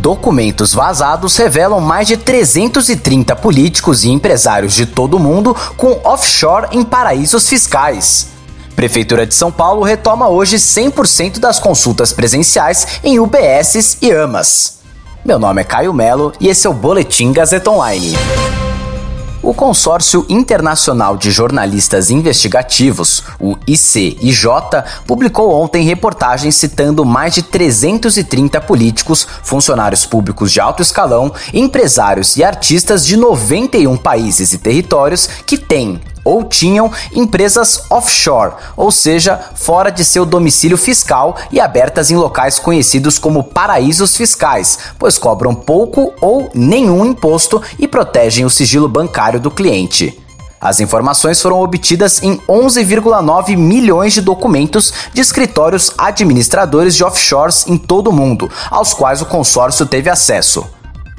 [0.00, 6.68] Documentos vazados revelam mais de 330 políticos e empresários de todo o mundo com offshore
[6.72, 8.28] em paraísos fiscais.
[8.74, 14.78] Prefeitura de São Paulo retoma hoje 100% das consultas presenciais em UBSs e AMAs.
[15.22, 18.16] Meu nome é Caio Melo e esse é o Boletim Gazeta Online.
[19.42, 24.46] O Consórcio Internacional de Jornalistas Investigativos, o ICIJ,
[25.06, 32.44] publicou ontem reportagens citando mais de 330 políticos, funcionários públicos de alto escalão, empresários e
[32.44, 39.90] artistas de 91 países e territórios que têm ou tinham empresas offshore, ou seja, fora
[39.90, 46.12] de seu domicílio fiscal e abertas em locais conhecidos como paraísos fiscais, pois cobram pouco
[46.20, 50.20] ou nenhum imposto e protegem o sigilo bancário do cliente.
[50.60, 57.78] As informações foram obtidas em 11,9 milhões de documentos de escritórios administradores de offshores em
[57.78, 60.66] todo o mundo, aos quais o consórcio teve acesso.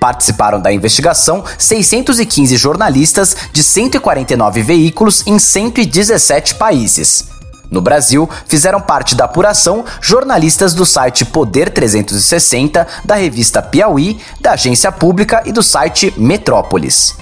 [0.00, 7.28] Participaram da investigação 615 jornalistas de 149 veículos em 117 países.
[7.70, 14.52] No Brasil, fizeram parte da apuração jornalistas do site Poder 360, da revista Piauí, da
[14.52, 17.14] Agência Pública e do site Metrópolis.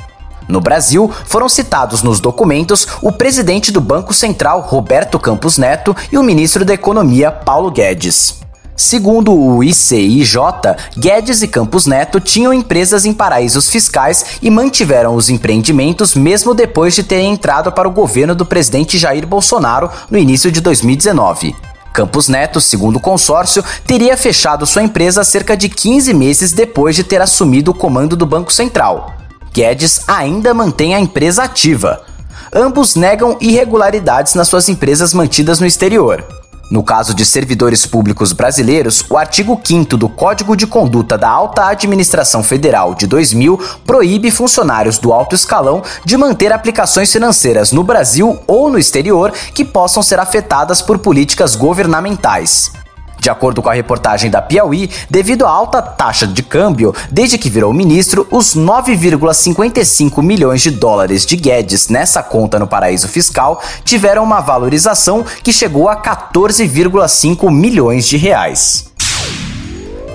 [0.49, 6.17] No Brasil, foram citados nos documentos o presidente do Banco Central, Roberto Campos Neto, e
[6.17, 8.41] o ministro da Economia, Paulo Guedes.
[8.79, 10.37] Segundo o ICIJ,
[10.97, 16.95] Guedes e Campos Neto tinham empresas em paraísos fiscais e mantiveram os empreendimentos mesmo depois
[16.95, 21.57] de terem entrado para o governo do presidente Jair Bolsonaro no início de 2019.
[21.93, 27.03] Campos Neto, segundo o consórcio, teria fechado sua empresa cerca de 15 meses depois de
[27.03, 29.13] ter assumido o comando do Banco Central.
[29.53, 32.01] Guedes ainda mantém a empresa ativa.
[32.55, 36.38] Ambos negam irregularidades nas suas empresas mantidas no exterior.
[36.71, 41.65] No caso de servidores públicos brasileiros, o artigo 5 do Código de Conduta da Alta
[41.65, 48.39] Administração Federal de 2000 proíbe funcionários do alto escalão de manter aplicações financeiras no Brasil
[48.47, 52.71] ou no exterior que possam ser afetadas por políticas governamentais.
[53.19, 57.51] De acordo com a reportagem da Piauí, devido à alta taxa de câmbio, desde que
[57.51, 64.25] virou ministro, os 9,55 milhões de dólares de Guedes nessa conta no paraíso fiscal tiveram
[64.25, 68.89] uma valorização que chegou a 14,5 milhões de reais.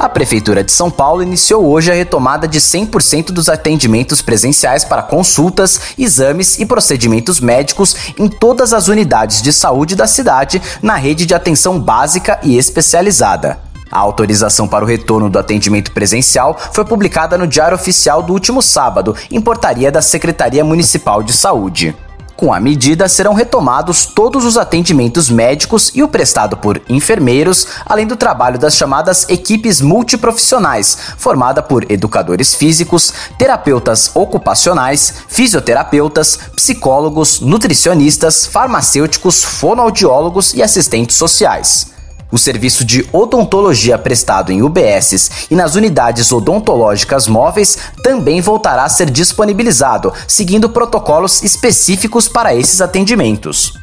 [0.04, 5.02] A Prefeitura de São Paulo iniciou hoje a retomada de 100% dos atendimentos presenciais para
[5.02, 11.26] consultas, exames e procedimentos médicos em todas as unidades de saúde da cidade na rede
[11.26, 13.58] de atenção básica e especializada.
[13.90, 18.62] A autorização para o retorno do atendimento presencial foi publicada no Diário Oficial do último
[18.62, 21.96] sábado, em portaria da Secretaria Municipal de Saúde.
[22.36, 28.08] Com a medida, serão retomados todos os atendimentos médicos e o prestado por enfermeiros, além
[28.08, 38.48] do trabalho das chamadas equipes multiprofissionais, formada por educadores físicos, terapeutas ocupacionais, fisioterapeutas, psicólogos, nutricionistas,
[38.48, 41.93] farmacêuticos, fonoaudiólogos e assistentes sociais.
[42.34, 48.90] O serviço de odontologia prestado em UBSs e nas unidades odontológicas móveis também voltará a
[48.90, 53.76] ser disponibilizado, seguindo protocolos específicos para esses atendimentos.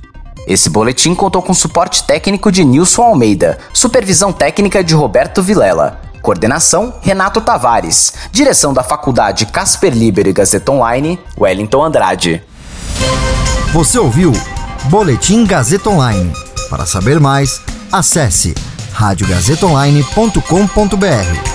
[0.49, 6.01] Esse boletim contou com suporte técnico de Nilson Almeida, supervisão técnica de Roberto Vilela.
[6.21, 8.15] Coordenação: Renato Tavares.
[8.33, 12.43] Direção da Faculdade Casper Libero e Gazeta Online, Wellington Andrade.
[13.73, 14.33] Você ouviu
[14.87, 16.33] Boletim Gazeta Online.
[16.69, 17.61] Para saber mais,
[17.93, 18.55] acesse
[18.93, 21.50] radiogazetaonline.com.br.